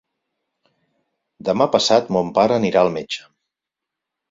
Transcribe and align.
Demà 1.51 1.69
passat 1.77 2.11
mon 2.17 2.33
pare 2.39 2.59
anirà 2.59 2.83
al 2.85 2.93
metge. 2.99 3.31